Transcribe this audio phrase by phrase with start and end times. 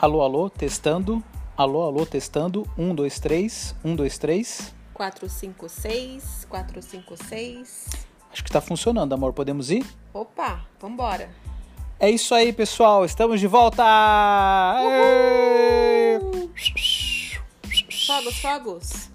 [0.00, 1.22] Alô, alô, testando.
[1.54, 2.66] Alô, alô, testando.
[2.78, 3.76] Um, dois, três.
[3.84, 4.74] Um, dois, três.
[4.94, 7.86] 456, 456.
[8.32, 9.34] Acho que tá funcionando, amor.
[9.34, 9.84] Podemos ir?
[10.14, 11.28] Opa, vambora.
[11.98, 13.04] É isso aí, pessoal.
[13.04, 13.84] Estamos de volta!
[18.06, 19.10] Fogos, fogos.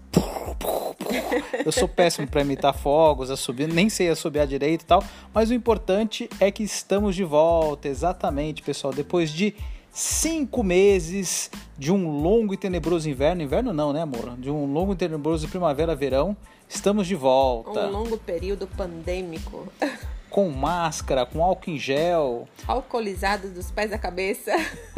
[1.65, 5.53] Eu sou péssimo para imitar fogos, assobio, nem sei assobiar direito e tal, mas o
[5.53, 8.93] importante é que estamos de volta, exatamente, pessoal.
[8.93, 9.55] Depois de
[9.95, 14.35] cinco meses de um longo e tenebroso inverno, inverno não, né, amor?
[14.37, 16.35] De um longo e tenebroso primavera-verão,
[16.67, 17.87] estamos de volta.
[17.87, 19.71] Um longo período pandêmico.
[20.29, 22.45] Com máscara, com álcool em gel.
[22.67, 24.51] Alcoolizados dos pés à cabeça.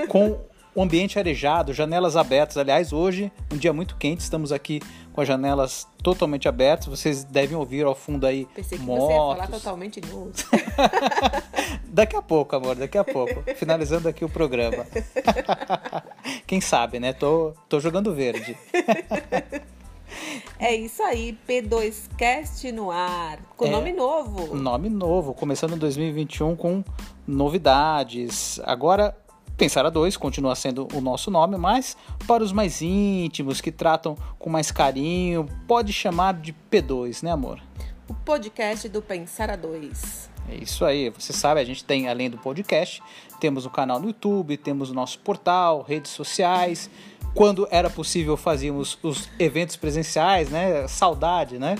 [0.09, 0.39] Com
[0.77, 2.55] o ambiente arejado, janelas abertas.
[2.55, 4.79] Aliás, hoje, um dia muito quente, estamos aqui
[5.11, 6.85] com as janelas totalmente abertas.
[6.85, 9.05] Vocês devem ouvir ao fundo aí Pensei que motos.
[9.07, 10.31] você ia falar totalmente nu.
[11.89, 13.41] Daqui a pouco, amor, daqui a pouco.
[13.55, 14.85] Finalizando aqui o programa.
[16.45, 17.11] Quem sabe, né?
[17.11, 18.55] Tô, tô jogando verde.
[20.59, 23.37] É isso aí, P2Cast no ar.
[23.55, 23.69] Com É.
[23.69, 24.55] nome novo.
[24.55, 26.83] Nome novo, começando em 2021 com
[27.27, 28.59] novidades.
[28.63, 29.15] Agora,
[29.57, 34.15] Pensar a 2 continua sendo o nosso nome, mas para os mais íntimos, que tratam
[34.37, 37.59] com mais carinho, pode chamar de P2, né, amor?
[38.07, 40.29] O podcast do Pensar a Dois.
[40.47, 43.01] É isso aí, você sabe, a gente tem, além do podcast,
[43.39, 46.87] temos o canal no YouTube, temos o nosso portal, redes sociais.
[47.33, 50.87] Quando era possível, fazíamos os eventos presenciais, né?
[50.87, 51.77] Saudade, né?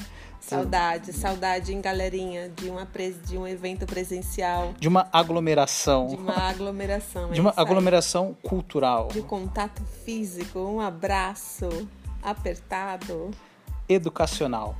[0.50, 2.88] Saudade, saudade em galerinha de, uma
[3.26, 6.08] de um evento presencial, De uma aglomeração.
[6.08, 7.30] de uma aglomeração.
[7.32, 7.66] é De uma isso aí.
[7.66, 11.68] aglomeração cultural, De contato físico, um abraço
[12.24, 13.32] apertado.
[13.90, 14.76] educacional.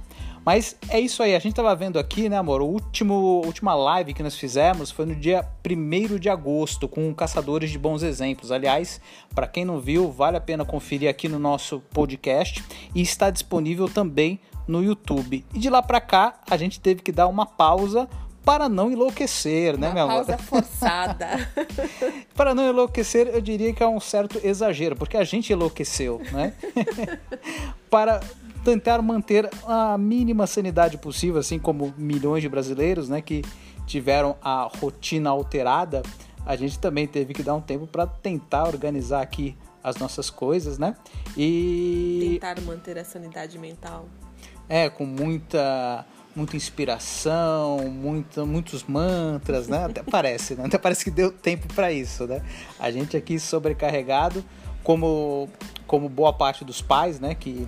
[0.46, 2.62] Mas é isso aí, a gente tava vendo aqui, né, amor?
[2.62, 7.70] O último, última live que nós fizemos foi no dia 1 de agosto com Caçadores
[7.70, 8.50] de Bons Exemplos.
[8.50, 9.02] Aliás,
[9.36, 12.64] para quem não viu, vale a pena conferir aqui no nosso podcast
[12.96, 15.46] e está disponível também no YouTube.
[15.54, 18.08] E de lá para cá, a gente teve que dar uma pausa
[18.44, 20.26] para não enlouquecer, né, uma meu amor?
[20.26, 21.50] pausa forçada.
[22.34, 26.54] Para não enlouquecer, eu diria que é um certo exagero, porque a gente enlouqueceu, né?
[27.90, 28.22] Para
[28.64, 33.44] tentar manter a mínima sanidade possível, assim como milhões de brasileiros, né, que
[33.86, 36.02] tiveram a rotina alterada,
[36.46, 40.78] a gente também teve que dar um tempo para tentar organizar aqui as nossas coisas,
[40.78, 40.96] né?
[41.36, 44.06] E Tentar manter a sanidade mental.
[44.70, 46.06] É, com muita
[46.36, 49.86] muita inspiração, muita, muitos mantras, né?
[49.86, 50.66] Até parece, né?
[50.66, 52.44] Até parece que deu tempo para isso, né?
[52.80, 54.46] A gente aqui sobrecarregado,
[54.84, 55.50] como
[55.88, 57.66] como boa parte dos pais, né, que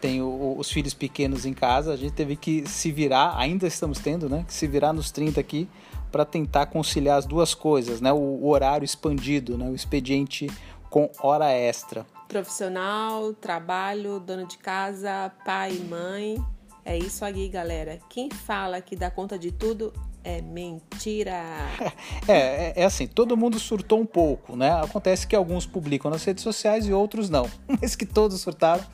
[0.00, 4.00] tem o- os filhos pequenos em casa, a gente teve que se virar, ainda estamos
[4.00, 5.68] tendo, né, que se virar nos 30 aqui
[6.10, 8.12] para tentar conciliar as duas coisas, né?
[8.12, 9.66] O, o horário expandido, né?
[9.68, 10.48] O expediente
[10.90, 12.04] com hora extra.
[12.30, 16.40] Profissional, trabalho, dono de casa, pai e mãe.
[16.84, 17.98] É isso aí, galera.
[18.08, 19.92] Quem fala que dá conta de tudo
[20.22, 21.42] é mentira.
[22.28, 24.70] É, é, é assim, todo mundo surtou um pouco, né?
[24.80, 27.50] Acontece que alguns publicam nas redes sociais e outros não.
[27.82, 28.84] Mas que todos surtaram,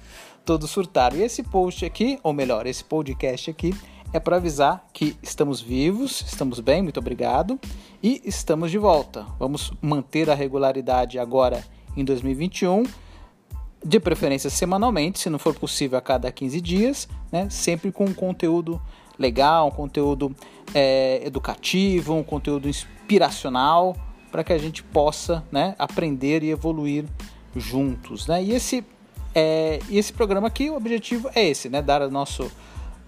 [0.42, 1.18] todos surtaram.
[1.18, 3.74] E esse post aqui, ou melhor, esse podcast aqui,
[4.14, 7.60] é para avisar que estamos vivos, estamos bem, muito obrigado,
[8.03, 9.26] e estamos de volta.
[9.38, 11.62] Vamos manter a regularidade agora
[11.94, 12.84] em 2021
[13.86, 17.48] de preferência semanalmente, se não for possível a cada 15 dias, né?
[17.48, 18.82] sempre com um conteúdo
[19.16, 20.34] legal, um conteúdo
[20.74, 23.97] é, educativo, um conteúdo inspiracional,
[24.32, 27.04] para que a gente possa né, aprender e evoluir
[27.54, 28.26] juntos.
[28.26, 28.42] Né?
[28.42, 28.84] E, esse,
[29.32, 31.80] é, esse programa aqui, o objetivo é esse, né?
[31.80, 32.50] dar o nosso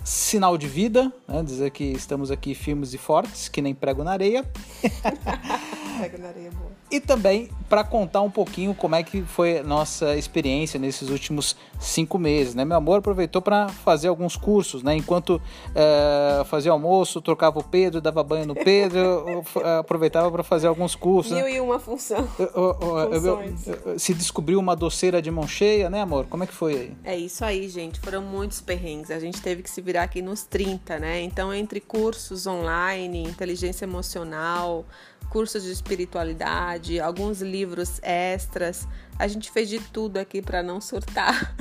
[0.05, 1.43] sinal de vida, né?
[1.43, 4.45] dizer que estamos aqui firmes e fortes, que nem prego na areia,
[5.99, 6.78] Pega na areia boa.
[6.91, 11.54] E também para contar um pouquinho como é que foi a nossa experiência nesses últimos
[11.78, 12.65] cinco meses, né?
[12.65, 14.97] Meu amor aproveitou para fazer alguns cursos, né?
[14.97, 15.41] Enquanto
[15.75, 18.98] eh, fazia almoço, trocava o Pedro, dava banho no Pedro,
[19.28, 19.45] eu,
[19.80, 21.33] aproveitava para fazer alguns cursos.
[21.33, 21.42] né?
[21.42, 22.27] Mil e uma função.
[22.39, 23.42] Eu- eu-
[23.84, 26.24] eu- se descobriu uma doceira de mão cheia, né, amor?
[26.24, 26.97] Como é que foi aí?
[27.04, 28.01] É isso aí, gente.
[28.01, 29.10] Foram muitos perrengues.
[29.10, 31.21] A gente teve que se virar aqui nos 30, né?
[31.21, 34.86] Então, entre cursos online, inteligência emocional,
[35.30, 38.86] cursos de espiritualidade, alguns livros extras,
[39.19, 41.54] a gente fez de tudo aqui para não surtar.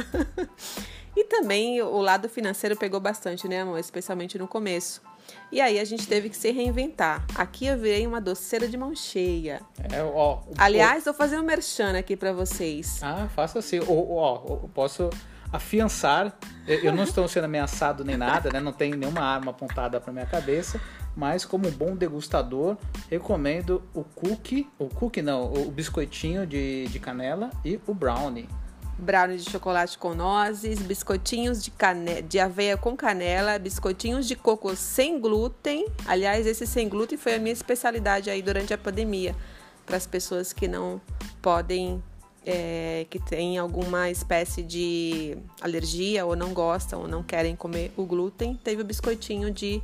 [1.16, 3.80] e também o lado financeiro pegou bastante, né, amor?
[3.80, 5.02] Especialmente no começo.
[5.52, 7.26] E aí a gente teve que se reinventar.
[7.36, 9.62] Aqui eu virei uma doceira de mão cheia.
[9.92, 13.02] É, ó, Aliás, vou fazer um merchan aqui para vocês.
[13.02, 13.80] Ah, faça assim.
[13.80, 14.38] Ó, ó,
[14.74, 15.10] posso
[15.52, 16.38] afiançar.
[16.68, 18.60] Eu não estou sendo ameaçado nem nada, né?
[18.60, 20.82] Não tem nenhuma arma apontada para minha cabeça,
[21.18, 22.78] mas como bom degustador,
[23.10, 28.48] recomendo o cookie, o cookie não, o biscoitinho de, de canela e o brownie
[29.00, 32.24] brownie de chocolate com nozes, biscoitinhos de, cane...
[32.24, 35.86] de aveia com canela, biscoitinhos de coco sem glúten.
[36.06, 39.36] Aliás, esse sem glúten foi a minha especialidade aí durante a pandemia,
[39.86, 41.00] para as pessoas que não
[41.44, 42.02] podem,
[42.44, 48.04] é, que têm alguma espécie de alergia ou não gostam ou não querem comer o
[48.04, 49.80] glúten, teve o biscoitinho de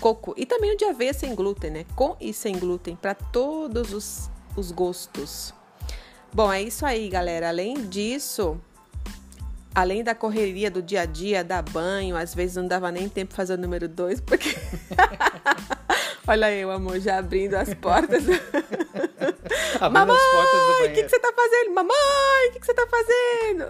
[0.00, 1.86] coco e também o de aveia sem glúten, né?
[1.94, 5.54] Com e sem glúten, para todos os, os gostos.
[6.32, 7.48] Bom, é isso aí, galera.
[7.48, 8.60] Além disso,
[9.74, 13.34] além da correria do dia a dia, dar banho, às vezes não dava nem tempo
[13.34, 14.50] fazer o número dois, porque.
[16.28, 18.24] Olha eu, amor, já abrindo as portas.
[19.80, 20.90] abrindo Mamãe, as portas do banheiro.
[20.90, 21.74] O que, que, você tá fazendo?
[21.74, 23.64] Mamãe, o que, que, você tá fazendo?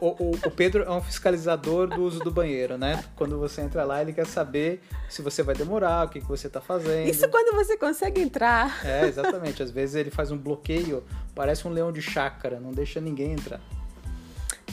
[0.00, 3.02] O, o, o, Pedro é um fiscalizador do uso do banheiro, né?
[3.16, 6.48] Quando você entra lá, ele quer saber se você vai demorar, o que, que você
[6.48, 7.08] tá fazendo.
[7.08, 8.84] Isso quando você consegue entrar.
[8.84, 9.62] É, exatamente.
[9.62, 11.02] Às vezes ele faz um bloqueio,
[11.34, 13.60] parece um leão de chácara, não deixa ninguém entrar.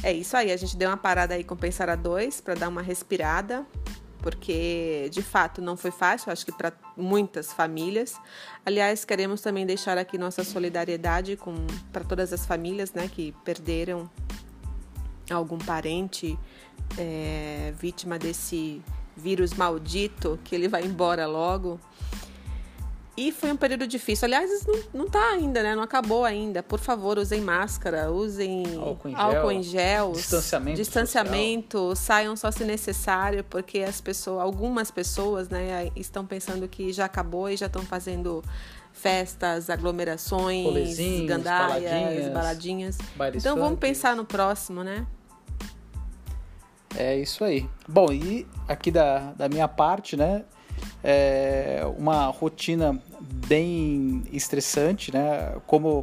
[0.04, 2.68] É isso aí, a gente deu uma parada aí com Pensar a 2 para dar
[2.68, 3.66] uma respirada
[4.26, 8.20] porque de fato não foi fácil, acho que para muitas famílias.
[8.66, 11.38] Aliás, queremos também deixar aqui nossa solidariedade
[11.94, 14.10] para todas as famílias, né, que perderam
[15.30, 16.40] algum parente
[16.98, 18.82] é, vítima desse
[19.16, 21.80] vírus maldito, que ele vai embora logo.
[23.18, 24.26] E foi um período difícil.
[24.26, 25.74] Aliás, não, não tá ainda, né?
[25.74, 26.62] Não acabou ainda.
[26.62, 31.96] Por favor, usem máscara, usem álcool em gel, álcool em gel distanciamento, distanciamento social.
[31.96, 37.50] saiam só se necessário, porque as pessoas, algumas pessoas, né, estão pensando que já acabou
[37.50, 38.44] e já estão fazendo
[38.92, 42.98] festas, aglomerações, gandaias, baladinhas.
[42.98, 42.98] baladinhas.
[43.36, 45.06] Então vamos pensar no próximo, né?
[46.98, 47.70] É isso aí.
[47.88, 50.46] Bom, e aqui da, da minha parte, né?
[51.08, 53.00] É, uma rotina
[53.48, 55.56] bem estressante, né?
[55.68, 56.02] Como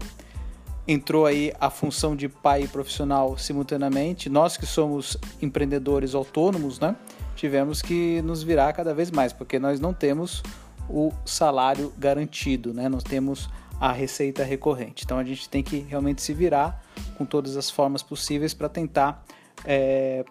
[0.87, 6.94] entrou aí a função de pai e profissional simultaneamente, nós que somos empreendedores autônomos, né?
[7.34, 10.40] Tivemos que nos virar cada vez mais, porque nós não temos
[10.88, 12.88] o salário garantido, né?
[12.88, 13.50] Nós temos
[13.81, 15.02] a receita recorrente.
[15.04, 16.81] Então a gente tem que realmente se virar
[17.19, 19.25] com todas as formas possíveis para tentar
[19.64, 20.25] é,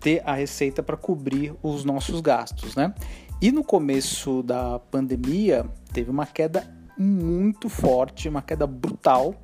[0.00, 2.94] ter a receita para cobrir os nossos gastos, né?
[3.40, 6.66] E no começo da pandemia, teve uma queda
[6.96, 9.34] muito forte, uma queda brutal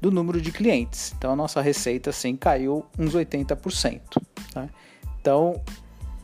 [0.00, 1.14] do número de clientes.
[1.16, 4.00] Então a nossa receita assim caiu uns 80%.
[4.52, 4.68] Tá?
[5.20, 5.60] Então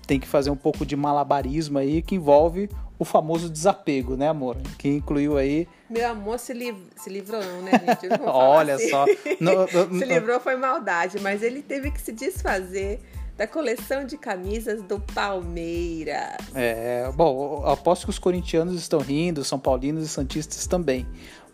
[0.07, 2.69] tem que fazer um pouco de malabarismo aí que envolve
[2.99, 4.57] o famoso desapego, né, amor?
[4.79, 5.67] Que incluiu aí.
[5.91, 8.09] Meu amor se, liv se livrou, não, né, gente?
[8.25, 8.89] Olha assim.
[8.89, 9.05] só.
[9.41, 13.01] No, no, se livrou foi maldade, mas ele teve que se desfazer
[13.43, 16.37] da coleção de camisas do Palmeiras.
[16.55, 21.05] É, bom, aposto que os corintianos estão rindo, são paulinos e santistas também.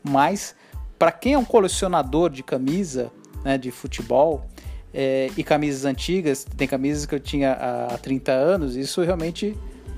[0.04, 0.54] Mas
[0.98, 3.10] para quem é um colecionador de camisa,
[3.42, 4.46] né, de futebol,
[4.92, 9.56] é, e camisas antigas, tem camisas que eu tinha há 30 anos, isso realmente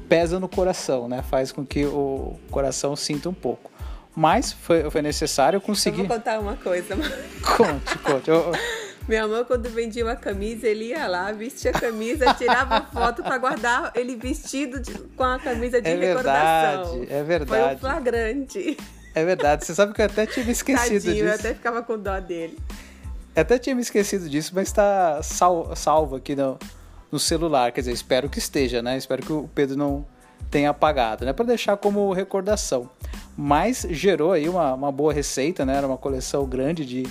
[0.08, 1.22] pesa no coração, né?
[1.22, 3.68] Faz com que o coração sinta um pouco.
[4.14, 6.02] Mas foi, foi necessário conseguir.
[6.02, 6.94] Eu vou contar uma coisa.
[7.56, 8.28] Conte, conte.
[8.30, 8.52] Eu,
[9.10, 13.36] meu amor, quando vendia uma camisa, ele ia lá, vestia a camisa, tirava foto para
[13.38, 17.00] guardar ele vestido de, com a camisa de é recordação.
[17.00, 17.50] Verdade, é verdade.
[17.50, 18.76] Foi um flagrante.
[19.12, 19.66] É verdade.
[19.66, 21.26] Você sabe que eu até tinha me esquecido Tadinho, disso.
[21.26, 22.56] Eu até ficava com dó dele.
[23.34, 26.56] Eu até tinha me esquecido disso, mas está sal, salvo aqui no,
[27.10, 27.72] no celular.
[27.72, 28.96] Quer dizer, espero que esteja, né?
[28.96, 30.06] Espero que o Pedro não
[30.52, 31.32] tenha apagado, né?
[31.32, 32.88] Para deixar como recordação.
[33.36, 35.76] Mas gerou aí uma, uma boa receita, né?
[35.76, 37.02] Era uma coleção grande de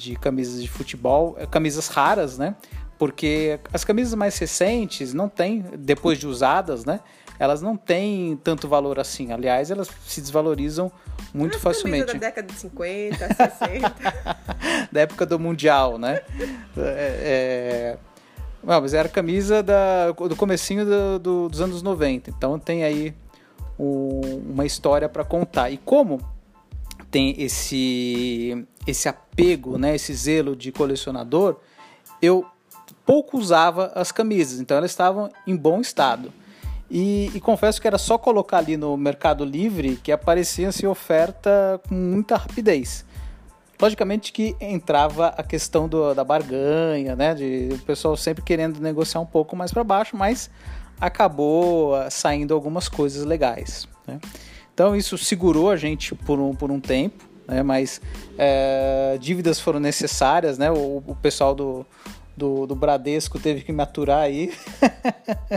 [0.00, 2.56] de camisas de futebol, é, camisas raras, né?
[2.98, 7.00] Porque as camisas mais recentes não têm, depois de usadas, né?
[7.38, 9.32] Elas não têm tanto valor assim.
[9.32, 10.92] Aliás, elas se desvalorizam
[11.32, 12.06] muito As facilmente.
[12.06, 13.94] da década de 50, 60.
[14.92, 16.20] da época do Mundial, né?
[16.76, 17.98] É, é...
[18.62, 22.28] Não, mas era camisa da, do comecinho do, do, dos anos 90.
[22.28, 23.14] Então tem aí
[23.78, 25.70] um, uma história para contar.
[25.70, 26.20] E como
[27.10, 31.56] tem esse esse apego, né, esse zelo de colecionador,
[32.20, 32.46] eu
[33.04, 36.32] pouco usava as camisas, então elas estavam em bom estado.
[36.90, 41.80] E, e, confesso que era só colocar ali no Mercado Livre que aparecia assim, oferta
[41.88, 43.04] com muita rapidez.
[43.80, 47.32] Logicamente que entrava a questão do, da barganha, né?
[47.32, 50.50] De o pessoal sempre querendo negociar um pouco mais para baixo, mas
[51.00, 53.88] acabou ah, saindo algumas coisas legais.
[54.06, 54.18] Né?
[54.80, 57.62] Então isso segurou a gente por um, por um tempo, né?
[57.62, 58.00] mas
[58.38, 60.70] é, dívidas foram necessárias, né?
[60.70, 61.84] O, o pessoal do,
[62.34, 64.50] do, do Bradesco teve que me aturar aí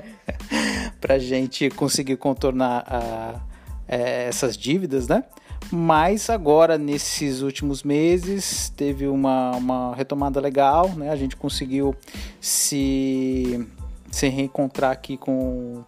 [1.00, 3.40] para gente conseguir contornar a,
[3.88, 5.24] é, essas dívidas, né?
[5.72, 11.10] Mas agora, nesses últimos meses, teve uma, uma retomada legal, né?
[11.10, 11.96] A gente conseguiu
[12.42, 13.66] se,
[14.12, 15.86] se reencontrar aqui com,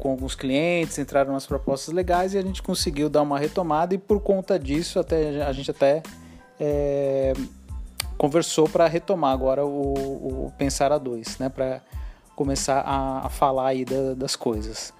[0.00, 3.98] com alguns clientes, entraram umas propostas legais e a gente conseguiu dar uma retomada e
[3.98, 6.02] por conta disso até a gente até
[6.58, 7.34] é,
[8.16, 11.48] conversou para retomar agora o, o, Pensar a dois, né?
[11.48, 11.80] Para
[12.34, 14.92] começar a, a, falar aí da, das coisas.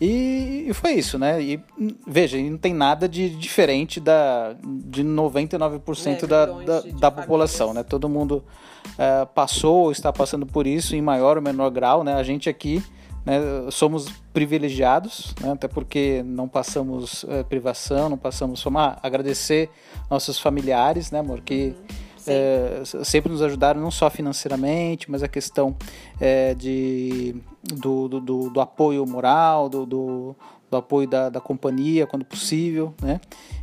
[0.00, 1.40] E, e, foi isso, né?
[1.40, 1.60] E
[2.06, 7.72] veja, não tem nada de diferente da, de 99% é, da, da, de, da população,
[7.72, 7.82] né?
[7.82, 8.44] Todo mundo
[8.86, 12.14] uh, passou ou está passando por isso em maior ou menor grau, né?
[12.14, 12.82] A gente aqui
[13.24, 13.40] né,
[13.70, 15.52] somos privilegiados, né?
[15.52, 18.78] até porque não passamos uh, privação, não passamos fome.
[18.78, 19.70] Ah, agradecer
[20.10, 21.40] nossos familiares, né, amor?
[21.40, 25.76] Que uhum é, sempre nos ajudaram não só financeiramente, mas a questão
[26.20, 30.36] é, de, do, do, do, apoio moral, do, do,
[30.70, 33.20] do apoio da, da, companhia quando possível, né?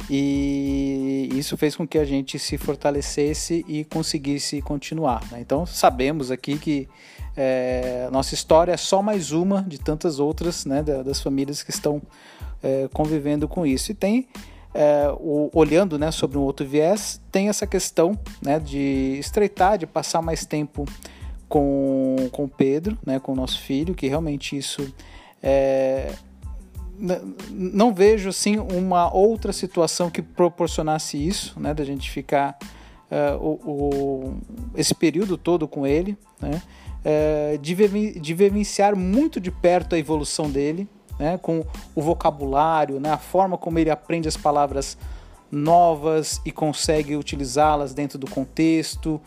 [0.10, 5.24] E isso fez com que a gente se fortalecesse e conseguisse continuar.
[5.32, 5.40] Né?
[5.40, 6.88] Então sabemos aqui que
[7.36, 10.84] é, nossa história é só mais uma de tantas outras, né?
[10.84, 12.02] Das famílias que estão
[12.62, 13.92] é, convivendo com isso.
[13.92, 14.28] E tem
[14.74, 19.86] é, o, olhando né, sobre um outro viés, tem essa questão né, de estreitar, de
[19.86, 20.86] passar mais tempo
[21.48, 24.94] com, com Pedro, né, com o nosso filho, que realmente isso
[25.44, 26.14] é,
[27.50, 32.58] não vejo assim uma outra situação que proporcionasse isso, né, da gente ficar
[33.12, 34.38] uh, o, o,
[34.76, 36.62] esse período todo com ele, né,
[37.06, 40.88] uh, de, de vivenciar muito de perto a evolução dele,
[41.20, 41.66] né, com
[41.96, 44.98] o vocabulário, né, a forma como ele aprende as palavras
[45.52, 49.22] novas e consegue utilizá-las dentro do contexto,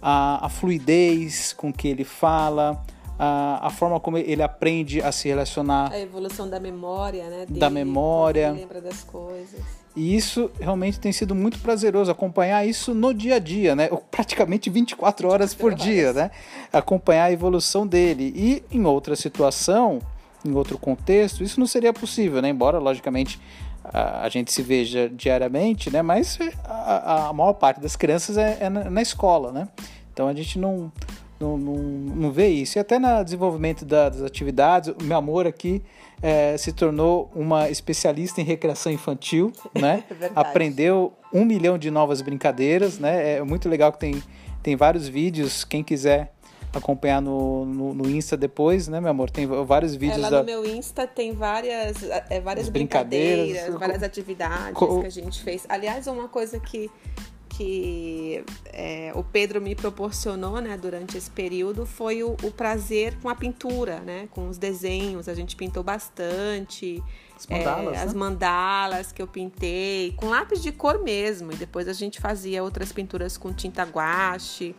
[0.00, 2.84] a, a, fluidez com que ele fala,
[3.18, 5.90] a, a, forma como ele aprende a se relacionar.
[5.90, 7.46] A evolução da memória, né?
[7.46, 8.48] Dele, da memória.
[8.48, 9.81] Ele lembra das coisas.
[9.94, 13.88] E isso realmente tem sido muito prazeroso acompanhar isso no dia a dia, né?
[14.10, 16.30] Praticamente 24 horas por dia, né?
[16.72, 18.32] Acompanhar a evolução dele.
[18.34, 20.00] E em outra situação,
[20.44, 22.48] em outro contexto, isso não seria possível, né?
[22.48, 23.38] Embora, logicamente,
[23.84, 26.00] a, a gente se veja diariamente, né?
[26.00, 29.68] Mas a, a maior parte das crianças é, é na, na, escola, né?
[30.12, 30.90] Então a gente não,
[31.42, 32.78] não, não, não vê isso.
[32.78, 35.82] E até no desenvolvimento da, das atividades, o meu amor aqui
[36.22, 40.04] é, se tornou uma especialista em recreação infantil, né?
[40.20, 43.38] É Aprendeu um milhão de novas brincadeiras, né?
[43.38, 44.22] É muito legal que tem,
[44.62, 46.32] tem vários vídeos, quem quiser
[46.72, 49.28] acompanhar no, no, no, Insta depois, né, meu amor?
[49.28, 50.18] Tem vários vídeos.
[50.18, 50.38] É, lá da...
[50.38, 55.00] no meu Insta tem várias, é, várias brincadeiras, brincadeiras, várias atividades Co...
[55.00, 55.66] que a gente fez.
[55.68, 56.90] Aliás, uma coisa que,
[57.62, 63.28] que é, o Pedro me proporcionou né, durante esse período foi o, o, prazer com
[63.28, 64.28] a pintura, né?
[64.32, 65.28] Com os desenhos.
[65.28, 67.02] A gente pintou bastante.
[67.36, 68.02] As mandalas, é, né?
[68.02, 71.52] as mandalas que eu pintei, com lápis de cor mesmo.
[71.52, 74.74] E depois a gente fazia outras pinturas com tinta guache.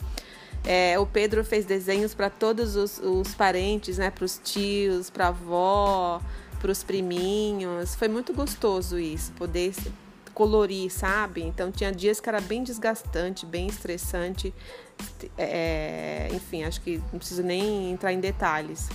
[0.66, 4.10] É, o Pedro fez desenhos para todos os, os, parentes, né?
[4.10, 6.22] Para os tios, para a avó,
[6.60, 7.96] para os priminhos.
[7.96, 9.74] Foi muito gostoso isso, poder
[10.34, 11.42] colorir, sabe?
[11.42, 14.54] Então tinha dias que era bem desgastante, bem estressante.
[15.38, 18.90] É, enfim, acho que não preciso nem entrar em detalhes.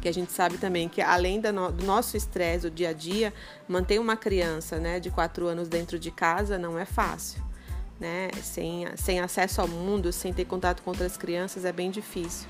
[0.00, 1.52] Que a gente sabe também que além do
[1.84, 3.32] nosso estresse do dia a dia,
[3.68, 7.42] manter uma criança né, de quatro anos dentro de casa não é fácil
[8.02, 8.28] né?
[8.42, 12.48] Sem, sem acesso ao mundo, sem ter contato com outras crianças, é bem difícil.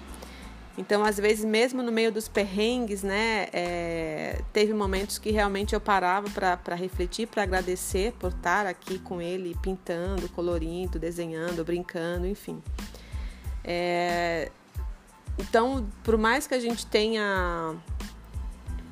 [0.77, 5.81] Então, às vezes, mesmo no meio dos perrengues, né, é, teve momentos que realmente eu
[5.81, 12.63] parava para refletir, para agradecer por estar aqui com ele, pintando, colorindo, desenhando, brincando, enfim.
[13.63, 14.51] É,
[15.39, 17.77] então, por mais que a gente tenha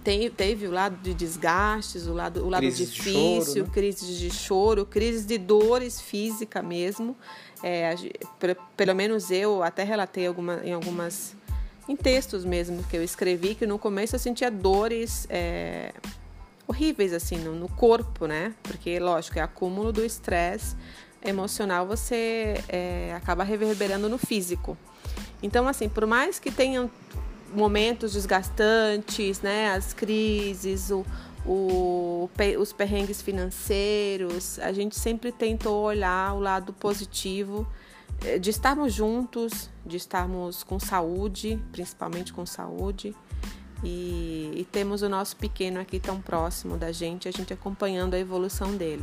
[0.03, 3.71] tem, teve o lado de desgastes, o lado, o lado difícil, de choro, né?
[3.73, 7.17] crises de choro, crises de dores física mesmo.
[7.63, 7.95] É,
[8.77, 11.37] pelo menos eu até relatei alguma, em algumas
[11.91, 15.93] em textos mesmo que eu escrevi que no começo eu sentia dores é,
[16.65, 18.55] horríveis assim no, no, corpo, né?
[18.63, 20.77] Porque lógico é acúmulo do estresse
[21.21, 24.79] emocional você é, acaba reverberando no físico.
[25.43, 26.89] Então assim, por mais que tenham
[27.53, 29.73] momentos desgastantes, né?
[29.73, 31.05] As crises, o,
[31.45, 37.67] o, os perrengues financeiros, a gente sempre tentou olhar o lado positivo
[38.41, 43.15] de estarmos juntos, de estarmos com saúde, principalmente com saúde.
[43.83, 48.19] E, e, temos o nosso pequeno aqui tão próximo da gente, a gente acompanhando a
[48.19, 49.03] evolução dele.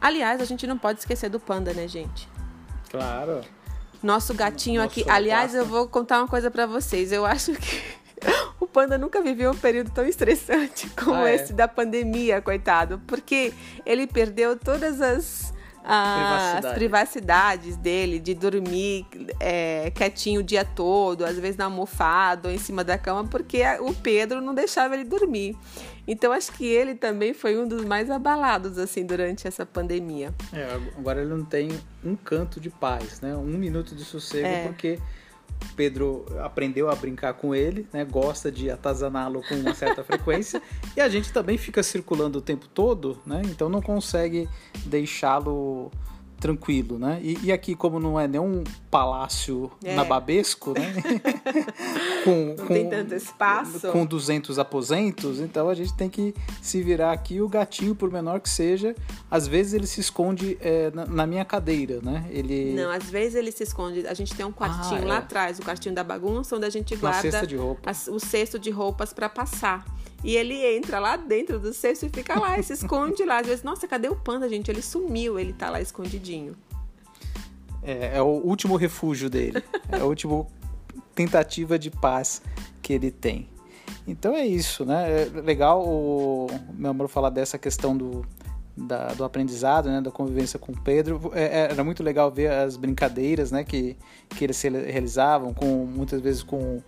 [0.00, 2.26] Aliás, a gente não pode esquecer do panda, né, gente?
[2.90, 3.42] Claro
[4.02, 5.04] Nosso gatinho aqui.
[5.10, 7.12] Aliás, eu vou contar uma coisa para vocês.
[7.12, 7.82] Eu acho que
[8.58, 11.34] o panda nunca viveu um período tão estressante como ah, é?
[11.34, 13.02] esse da pandemia, coitado.
[13.06, 13.52] Porque
[13.84, 15.53] ele perdeu todas as
[15.84, 19.06] as privacidades dele, de dormir
[19.38, 23.62] é, quietinho o dia todo, às vezes na almofada ou em cima da cama, porque
[23.80, 25.56] o Pedro não deixava ele dormir.
[26.06, 30.34] Então acho que ele também foi um dos mais abalados assim durante essa pandemia.
[30.52, 31.68] É, agora ele não tem
[32.04, 33.34] um canto de paz, né?
[33.34, 34.66] Um minuto de sossego, é.
[34.66, 34.98] porque
[35.76, 38.04] Pedro aprendeu a brincar com ele, né?
[38.04, 40.62] Gosta de atazaná-lo com uma certa frequência
[40.96, 43.42] e a gente também fica circulando o tempo todo, né?
[43.46, 44.48] Então não consegue
[44.86, 45.90] deixá-lo
[46.44, 47.20] tranquilo, né?
[47.22, 49.94] E, e, aqui, como não é nenhum palácio é.
[49.94, 50.92] nababesco, né?
[52.24, 53.92] com, não com, tem tanto espaço.
[53.92, 57.40] Com 200 aposentos, então a gente tem que se virar aqui.
[57.40, 58.94] O gatinho, por menor que seja,
[59.30, 62.26] às vezes ele se esconde é, na, na, minha cadeira, né?
[62.30, 62.72] Ele...
[62.72, 64.06] Não, às vezes ele se esconde.
[64.06, 65.18] A gente tem um quartinho ah, lá é.
[65.18, 67.42] atrás, o quartinho da bagunça, onde a gente guarda
[67.84, 69.84] as, o cesto de roupas para passar.
[70.24, 73.40] E ele entra lá dentro do cesto e fica lá, e se esconde lá.
[73.40, 74.70] Às vezes, nossa, cadê o panda, gente?
[74.70, 76.56] Ele sumiu, ele tá lá escondidinho.
[77.82, 79.62] É, é o último refúgio dele.
[79.92, 80.46] é a última
[81.14, 82.42] tentativa de paz
[82.82, 83.48] que ele tem.
[84.06, 85.22] Então é isso, né?
[85.22, 88.24] É legal o meu amor falar dessa questão do,
[88.76, 90.00] da, do aprendizado, né?
[90.00, 91.32] Da convivência com o Pedro.
[91.34, 93.64] É, é era muito legal ver as brincadeiras, né?
[93.64, 93.96] Que,
[94.30, 96.82] que eles realizavam, com muitas vezes com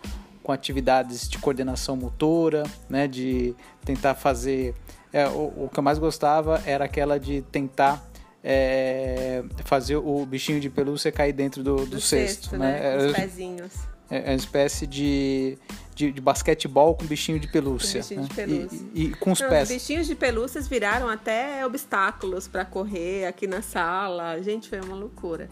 [0.46, 3.52] com atividades de coordenação motora, né, de
[3.84, 4.76] tentar fazer.
[5.12, 8.08] É, o, o, que eu mais gostava era aquela de tentar
[8.44, 12.96] é, fazer o bichinho de pelúcia cair dentro do, do, do cesto, cesto, né?
[12.96, 13.06] né?
[13.08, 13.72] Os pezinhos.
[14.10, 15.58] É, é uma espécie de,
[15.94, 18.02] de, de, basquetebol com bichinho de pelúcia.
[18.02, 18.28] Com bichinho né?
[18.28, 18.86] de pelúcia.
[18.94, 19.70] E, e, com os Não, pés.
[19.70, 24.40] Os bichinhos de pelúcias viraram até obstáculos para correr aqui na sala.
[24.42, 25.48] Gente, foi uma loucura.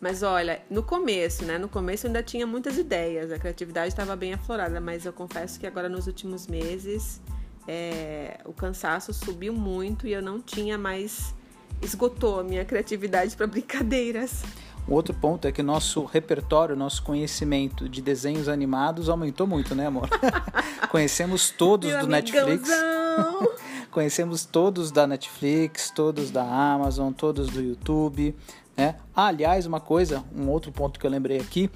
[0.00, 1.58] Mas olha, no começo, né?
[1.58, 5.60] No começo eu ainda tinha muitas ideias, a criatividade estava bem aflorada, mas eu confesso
[5.60, 7.20] que agora nos últimos meses
[7.68, 11.32] é, o cansaço subiu muito e eu não tinha mais.
[11.80, 14.42] esgotou a minha criatividade para brincadeiras.
[14.86, 19.86] O outro ponto é que nosso repertório, nosso conhecimento de desenhos animados aumentou muito, né,
[19.86, 20.08] amor?
[20.90, 22.68] Conhecemos todos Meu do Netflix.
[23.90, 28.34] Conhecemos todos da Netflix, todos da Amazon, todos do YouTube.
[28.76, 28.96] Né?
[29.14, 31.70] Ah, aliás, uma coisa, um outro ponto que eu lembrei aqui,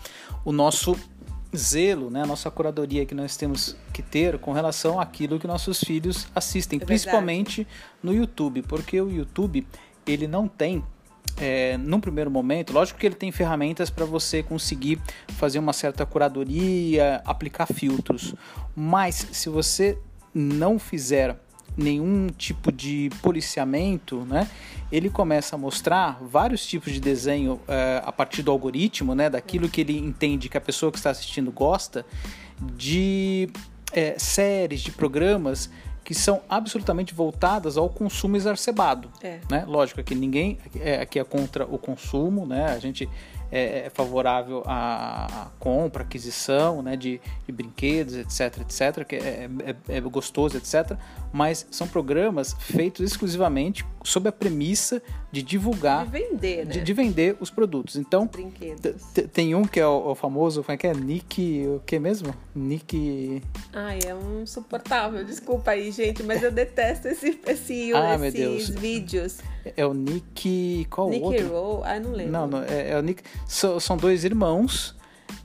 [0.44, 0.96] o nosso
[1.54, 5.78] zelo, né, a nossa curadoria que nós temos que ter com relação àquilo que nossos
[5.78, 7.66] filhos assistem, é principalmente
[8.02, 9.66] no YouTube, porque o YouTube
[10.06, 10.84] ele não tem
[11.38, 16.06] é, num primeiro momento, lógico que ele tem ferramentas para você conseguir fazer uma certa
[16.06, 18.34] curadoria, aplicar filtros,
[18.74, 19.98] mas se você
[20.34, 21.36] não fizer
[21.76, 24.48] nenhum tipo de policiamento, né?
[24.90, 29.28] Ele começa a mostrar vários tipos de desenho é, a partir do algoritmo, né?
[29.28, 32.06] Daquilo que ele entende que a pessoa que está assistindo gosta,
[32.60, 33.48] de
[33.92, 35.70] é, séries, de programas
[36.06, 39.10] que são absolutamente voltadas ao consumo exacerbado.
[39.20, 39.40] É.
[39.50, 39.64] Né?
[39.66, 42.66] Lógico que ninguém é, aqui é contra o consumo, né?
[42.66, 43.10] A gente
[43.50, 49.48] é, é favorável à, à, compra, aquisição né, de, de, brinquedos, etc, etc, que é,
[49.88, 50.96] é, é, gostoso, etc.
[51.36, 56.72] Mas são programas feitos exclusivamente sob a premissa de divulgar, de vender, né?
[56.72, 57.96] de, de vender os produtos.
[57.96, 58.26] Então,
[59.34, 60.94] tem um que é o, o, famoso, como é que é?
[60.94, 62.34] Nick, o que mesmo?
[62.54, 63.42] Nick.
[63.70, 65.22] Ai, é um insuportável.
[65.26, 69.40] Desculpa aí, gente, mas eu detesto esse, esse, ah, esses vídeos.
[69.76, 70.86] É o Nick.
[70.88, 71.48] Qual Nick outro?
[71.48, 71.84] Roll?
[71.84, 72.32] Ah, não lembro.
[72.32, 73.22] Não, não é, é, o Nick.
[73.46, 74.96] So, são dois irmãos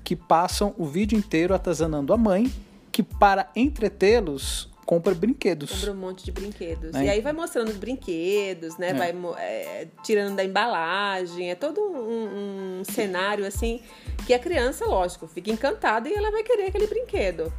[0.06, 2.50] que passam o vídeo inteiro atazanando a mãe,
[2.94, 5.72] que para entretê-los compra brinquedos.
[5.72, 6.92] Compra um monte de brinquedos.
[6.92, 7.06] Né?
[7.06, 8.90] E aí vai mostrando os brinquedos, né?
[8.90, 8.94] É.
[8.94, 11.50] Vai é, tirando da embalagem.
[11.50, 13.80] É todo um, um, cenário assim
[14.28, 17.54] que a criança, lógico, fica encantada e ela vai querer aquele brinquedo.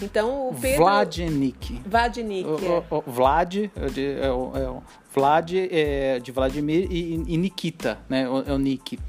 [0.00, 0.84] Então o Pedro.
[0.84, 1.82] Vladnik.
[1.84, 2.48] Vladnik.
[2.48, 2.84] O, é.
[2.94, 7.36] o, o Vlad é, de, é, o, é o Vlad é de Vladimir e, e
[7.36, 8.28] Nikita, né?
[8.28, 9.00] O, é o Nick.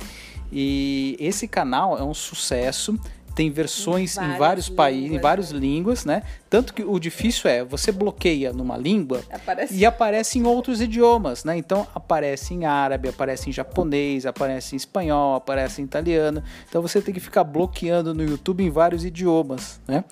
[0.52, 3.00] E esse canal é um sucesso
[3.36, 5.60] tem versões em, em vários países, em várias né?
[5.60, 6.24] línguas, né?
[6.50, 9.76] Tanto que o difícil é, você bloqueia numa língua aparece.
[9.76, 11.58] e aparece em outros idiomas, né?
[11.58, 16.44] Então aparece em árabe, aparece em japonês, aparece em espanhol, aparece em italiano.
[16.68, 20.04] Então você tem que ficar bloqueando no YouTube em vários idiomas, né?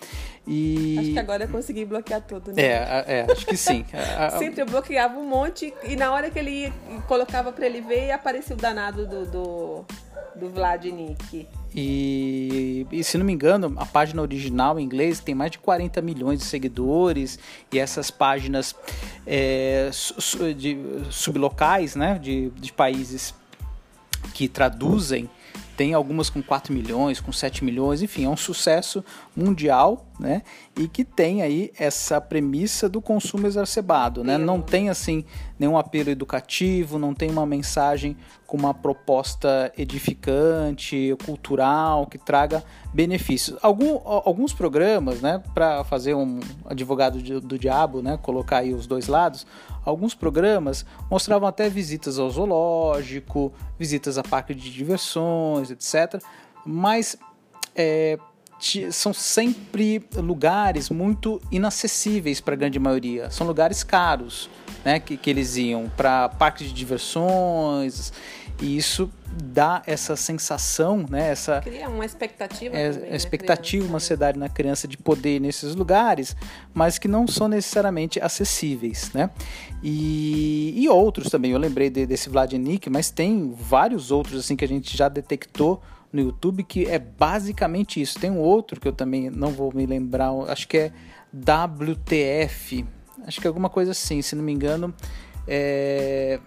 [0.47, 0.95] E...
[0.97, 2.61] Acho que agora eu consegui bloquear tudo, né?
[2.61, 3.85] É, é acho que sim.
[4.39, 6.71] Sempre eu bloqueava um monte e na hora que ele
[7.05, 9.85] colocava para ele ver, aparecia o danado do, do,
[10.35, 11.47] do Vladnik.
[11.75, 16.01] E, e, se não me engano, a página original em inglês tem mais de 40
[16.01, 17.37] milhões de seguidores
[17.71, 18.75] e essas páginas
[19.25, 19.89] é,
[20.57, 20.77] de
[21.09, 23.33] sublocais, né, de, de países
[24.33, 25.29] que traduzem
[25.77, 30.41] tem algumas com 4 milhões, com 7 milhões, enfim, é um sucesso mundial, né?
[30.75, 34.37] E que tem aí essa premissa do consumo exacerbado, né?
[34.37, 35.23] Não tem assim
[35.59, 43.57] nenhum apelo educativo, não tem uma mensagem com uma proposta edificante, cultural, que traga benefícios.
[43.61, 49.07] Algum, alguns programas, né, para fazer um advogado do diabo, né, colocar aí os dois
[49.07, 49.45] lados,
[49.83, 56.21] alguns programas mostravam até visitas ao zoológico, visitas a parque de diversões, etc.
[56.65, 57.17] Mas
[57.75, 58.17] é,
[58.91, 63.29] são sempre lugares muito inacessíveis para a grande maioria.
[63.29, 64.49] São lugares caros,
[64.83, 68.11] né, que, que eles iam para parques de diversões
[68.61, 69.11] e isso
[69.43, 71.29] dá essa sensação, né?
[71.29, 75.39] Essa cria uma expectativa, é, também, né, expectativa, uma ansiedade na criança de poder ir
[75.39, 76.35] nesses lugares,
[76.73, 79.29] mas que não são necessariamente acessíveis, né?
[79.83, 81.51] E, e outros também.
[81.51, 85.81] Eu lembrei de, desse Vladimir, mas tem vários outros assim que a gente já detectou
[86.11, 88.19] no YouTube que é basicamente isso.
[88.19, 90.91] Tem um outro que eu também não vou me lembrar, acho que é
[91.33, 92.85] WTF,
[93.25, 94.93] acho que é alguma coisa assim, se não me engano.
[95.47, 96.39] É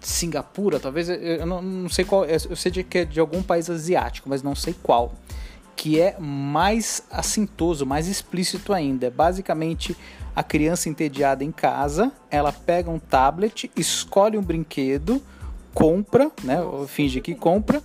[0.00, 4.28] Singapura, talvez, eu não, não sei qual, eu sei que é de algum país asiático,
[4.30, 5.12] mas não sei qual,
[5.76, 9.06] que é mais assintoso, mais explícito ainda.
[9.06, 9.94] É basicamente
[10.34, 15.22] a criança entediada em casa, ela pega um tablet, escolhe um brinquedo,
[15.74, 17.82] compra, né, finge que compra,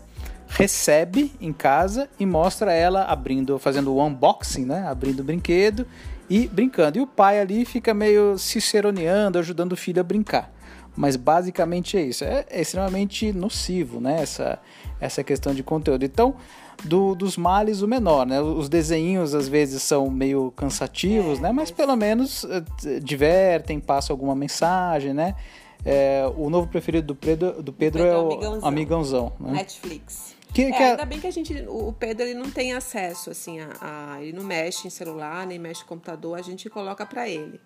[0.47, 5.85] recebe em casa e mostra ela abrindo, fazendo o unboxing, né, abrindo o brinquedo
[6.29, 6.97] e brincando.
[6.97, 10.51] E o pai ali fica meio ciceroneando, ajudando o filho a brincar.
[10.95, 12.23] Mas basicamente é isso.
[12.23, 14.21] É, é extremamente nocivo, né?
[14.21, 14.57] Essa,
[14.99, 16.05] essa questão de conteúdo.
[16.05, 16.35] Então,
[16.83, 18.41] do, dos males o menor, né?
[18.41, 21.51] Os desenhos às vezes são meio cansativos, é, né?
[21.51, 22.63] Mas pelo menos uh,
[23.01, 25.35] divertem, passam alguma mensagem, né?
[25.83, 29.51] É, o novo preferido do Pedro, do Pedro, Pedro é o Amigãozão, amigãozão né?
[29.51, 30.34] Netflix.
[30.55, 30.91] Que, é, que é...
[30.91, 34.31] Ainda bem que a gente, o Pedro ele não tem acesso, assim, a, a, ele
[34.31, 37.59] não mexe em celular, nem mexe em computador, a gente coloca para ele.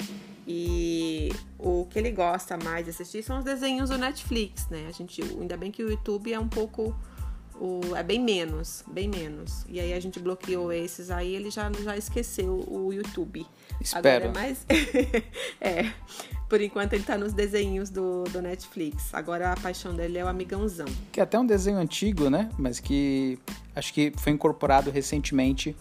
[0.48, 4.88] E o que ele gosta mais de assistir são os desenhos do Netflix, né?
[4.90, 6.96] A gente, ainda bem que o YouTube é um pouco
[7.60, 9.66] o, é bem menos, bem menos.
[9.68, 13.46] E aí a gente bloqueou esses aí, ele já, já esqueceu o YouTube.
[13.82, 14.26] Espero.
[14.26, 14.66] Agora é mais.
[15.60, 15.92] é.
[16.48, 19.14] Por enquanto ele tá nos desenhos do, do Netflix.
[19.14, 20.88] Agora a paixão dele é o amigãozão.
[21.12, 22.50] Que é até um desenho antigo, né?
[22.58, 23.38] Mas que
[23.76, 25.76] acho que foi incorporado recentemente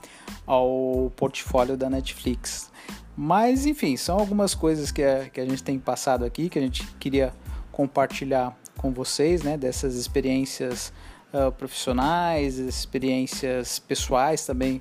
[0.47, 2.71] ao portfólio da Netflix.
[3.17, 6.63] Mas, enfim, são algumas coisas que a, que a gente tem passado aqui, que a
[6.63, 7.33] gente queria
[7.73, 9.57] compartilhar com vocês, né?
[9.57, 10.93] Dessas experiências
[11.33, 14.81] uh, profissionais, experiências pessoais também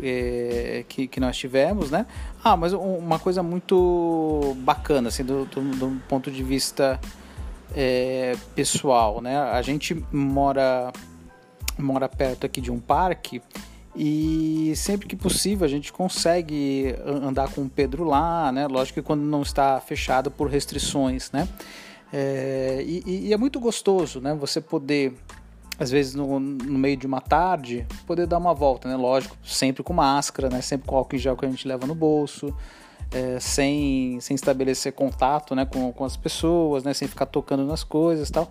[0.00, 2.06] é, que, que nós tivemos, né?
[2.42, 7.00] Ah, mas uma coisa muito bacana, assim, do, do, do ponto de vista
[7.74, 9.38] é, pessoal, né?
[9.38, 10.92] A gente mora,
[11.78, 13.40] mora perto aqui de um parque
[13.94, 18.66] e sempre que possível a gente consegue andar com o Pedro lá, né?
[18.66, 21.48] Lógico que quando não está fechado por restrições, né?
[22.12, 24.34] É, e, e, é muito gostoso, né?
[24.34, 25.14] Você poder
[25.78, 28.96] às vezes no, no, meio de uma tarde, poder dar uma volta, né?
[28.96, 30.60] Lógico, sempre com máscara, né?
[30.60, 32.54] Sempre com álcool em gel que a gente leva no bolso,
[33.10, 35.66] é, sem, sem estabelecer contato, né?
[35.66, 36.94] Com, com as pessoas, né?
[36.94, 38.50] Sem ficar tocando nas coisas tal.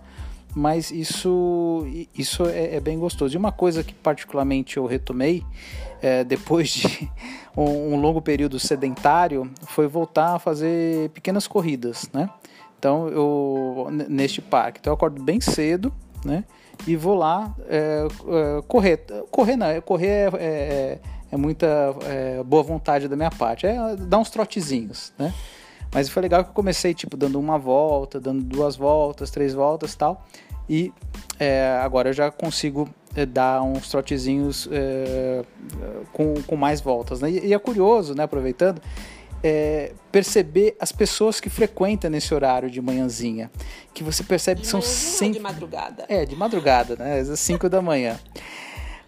[0.54, 1.86] Mas isso,
[2.16, 3.34] isso é, é bem gostoso.
[3.34, 5.44] E uma coisa que particularmente eu retomei,
[6.00, 7.10] é, depois de
[7.54, 12.30] um, um longo período sedentário, foi voltar a fazer pequenas corridas, né?
[12.78, 14.78] Então, eu, neste parque.
[14.80, 15.92] Então, eu acordo bem cedo,
[16.24, 16.44] né?
[16.86, 19.04] E vou lá é, é, correr.
[19.30, 20.98] Correr não, é, correr é, é,
[21.30, 21.66] é muita
[22.04, 25.32] é, boa vontade da minha parte, é dar uns trotezinhos, né?
[25.92, 29.94] Mas foi legal que eu comecei, tipo, dando uma volta, dando duas voltas, três voltas
[29.94, 30.26] tal.
[30.68, 30.92] E
[31.80, 32.88] agora eu já consigo
[33.28, 34.68] dar uns trotezinhos
[36.12, 37.20] com, com mais voltas.
[37.20, 37.30] Né?
[37.30, 38.82] E, e, é curioso, né, aproveitando,
[39.46, 43.48] é, perceber as pessoas que frequentam nesse horário de manhãzinha.
[43.94, 45.34] Que você percebe que são sempre.
[45.34, 46.04] de madrugada.
[46.08, 47.20] É, de madrugada, né?
[47.20, 48.18] Às 5 da manhã.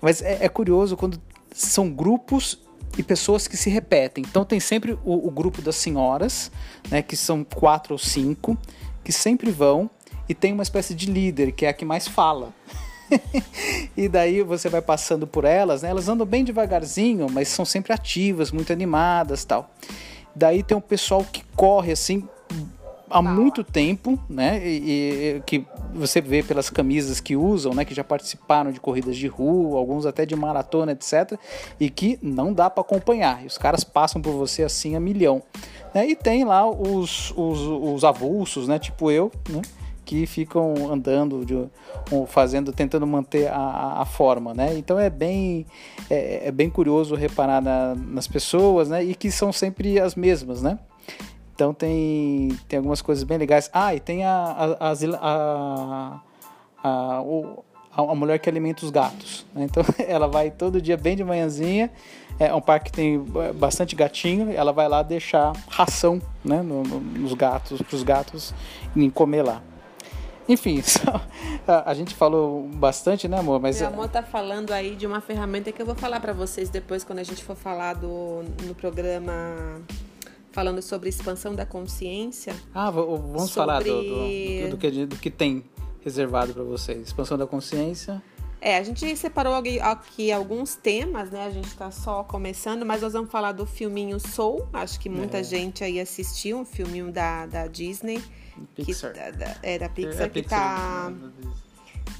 [0.00, 1.20] Mas é, é, curioso quando
[1.52, 2.56] são grupos
[2.96, 4.22] e pessoas que se repetem.
[4.24, 6.52] Então tem sempre o, o grupo das senhoras,
[6.88, 7.02] né?
[7.02, 8.56] Que são quatro ou cinco,
[9.02, 9.90] que sempre vão
[10.28, 12.54] e tem uma espécie de líder, que é a que mais fala.
[13.96, 15.88] e daí você vai passando por elas, né?
[15.88, 19.68] Elas andam bem devagarzinho, mas são sempre ativas, muito animadas, tal.
[20.34, 22.28] Daí tem um pessoal que corre assim
[23.10, 24.60] há muito tempo, né?
[24.66, 25.64] E, e, que
[25.94, 27.84] você vê pelas camisas que usam, né?
[27.84, 31.38] Que já participaram de corridas de rua, alguns até de maratona, etc.
[31.80, 33.42] E que não dá para acompanhar.
[33.42, 35.42] E os caras passam por você assim a milhão.
[35.94, 36.08] Né?
[36.08, 38.78] E tem lá os, os, os avulsos, né?
[38.78, 39.62] Tipo eu, né?
[40.08, 41.68] Que ficam andando, de,
[42.28, 44.74] fazendo, tentando manter a, a, forma, né?
[44.78, 45.66] Então é bem,
[46.08, 49.04] é, é bem curioso reparar na, nas pessoas, né?
[49.04, 50.78] E que são sempre as mesmas, né?
[51.54, 53.68] Então tem, tem algumas coisas bem legais.
[53.70, 56.20] Ah, e tem a, a, a,
[56.82, 57.22] a,
[57.94, 59.44] a mulher que alimenta os gatos.
[59.54, 59.64] Né?
[59.64, 61.90] Então ela vai todo dia bem de manhãzinha.
[62.38, 63.22] É um parque que tem
[63.56, 64.50] bastante gatinho.
[64.52, 68.54] Ela vai lá deixar ração né, no, no, nos gatos, para os gatos
[68.96, 69.60] em comer lá.
[70.48, 71.20] Enfim, só,
[71.66, 73.60] a, a, gente falou bastante, né, amor?
[73.60, 76.70] Mas Meu amor tá falando aí de uma ferramenta que eu vou falar para vocês
[76.70, 79.32] depois quando a gente for falar do, no programa
[80.50, 82.54] falando sobre expansão da consciência.
[82.74, 83.52] Ah, vamos sobre...
[83.54, 85.64] falar do, do, do, que, do que tem
[86.02, 87.06] reservado para vocês.
[87.08, 88.22] Expansão da consciência.
[88.60, 91.46] É, a gente separou aqui alguns temas, né?
[91.46, 94.66] A gente está só começando, mas nós vamos falar do filminho Soul.
[94.72, 95.44] Acho que muita é.
[95.44, 98.20] gente aí assistiu, um filminho da, da Disney.
[98.74, 99.12] Pixar.
[99.12, 101.12] Que, da, é, da Pixar, é, que está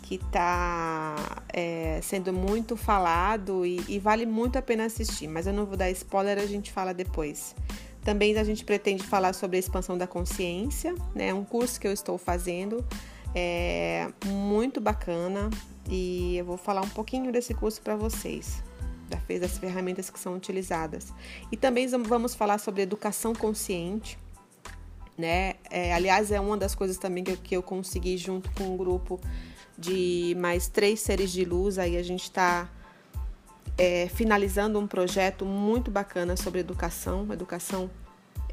[0.02, 5.52] que tá é, sendo muito falado e, e, vale muito a pena assistir, mas eu
[5.52, 7.54] não vou dar spoiler, a gente fala depois.
[8.02, 11.34] Também a gente pretende falar sobre a expansão da consciência, né?
[11.34, 12.82] Um curso que eu estou fazendo,
[13.34, 15.50] é muito bacana
[15.90, 18.62] e eu vou falar um pouquinho desse curso para vocês,
[19.40, 21.12] das ferramentas que são utilizadas.
[21.52, 24.18] E também vamos falar sobre educação consciente,
[25.18, 25.54] né?
[25.68, 28.76] É, aliás, é uma das coisas também que eu, que eu consegui junto com um
[28.76, 29.20] grupo
[29.76, 31.76] de mais três seres de luz.
[31.76, 32.70] Aí a gente está
[33.76, 37.90] é, finalizando um projeto muito bacana sobre educação, educação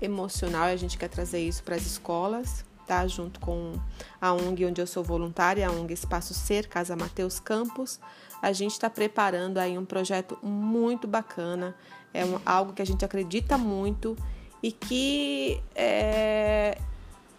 [0.02, 0.64] emocional.
[0.64, 3.06] A gente quer trazer isso para as escolas, tá?
[3.08, 3.74] Junto com
[4.20, 8.00] a ONG onde eu sou voluntária, a ONG Espaço Ser, Casa Mateus Campos.
[8.42, 11.76] A gente está preparando aí um projeto muito bacana,
[12.14, 14.16] é um, algo que a gente acredita muito
[14.66, 16.76] e que é,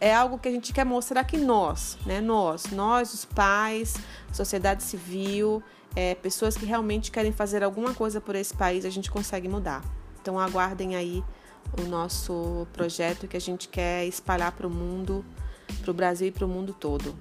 [0.01, 2.21] é algo que a gente quer mostrar que nós, né?
[2.21, 3.97] Nós, nós, os pais,
[4.33, 5.61] sociedade civil,
[5.97, 9.83] é, pessoas que realmente querem fazer alguma coisa por esse país, a gente consegue mudar.
[10.23, 11.25] Então aguardem aí
[11.77, 15.25] o nosso projeto que a gente quer espalhar para o mundo,
[15.83, 17.13] para o Brasil e para o mundo todo.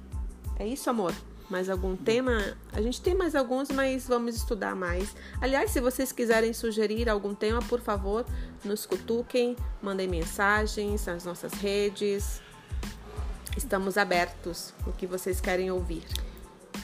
[0.59, 1.15] É isso, amor?
[1.49, 2.57] Mais algum tema?
[2.73, 5.15] A gente tem mais alguns, mas vamos estudar mais.
[5.39, 8.25] Aliás, se vocês quiserem sugerir algum tema, por favor,
[8.63, 12.41] nos cutuquem, mandem mensagens nas nossas redes.
[13.55, 16.03] Estamos abertos o que vocês querem ouvir.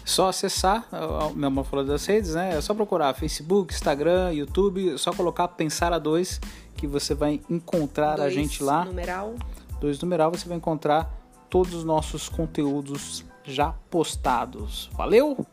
[0.06, 0.88] Só acessar,
[1.36, 2.56] meu amor falou das redes, né?
[2.56, 6.40] É só procurar Facebook, Instagram, YouTube, só colocar Pensar a Dois
[6.76, 8.86] que você vai encontrar dois a gente lá.
[8.86, 9.36] Numeral.
[9.80, 11.12] Dois numeral, você vai encontrar
[11.50, 14.90] todos os nossos conteúdos já postados.
[14.94, 15.46] Valeu?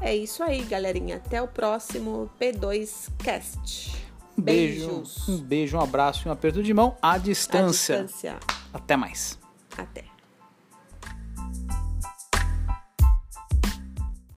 [0.00, 1.16] É isso aí, galerinha.
[1.16, 3.94] Até o próximo P2Cast.
[4.36, 5.28] Um beijo, Beijos.
[5.28, 8.00] um beijo, um abraço e um aperto de mão à distância.
[8.00, 8.38] À distância.
[8.72, 9.38] Até mais.
[9.78, 10.13] Até.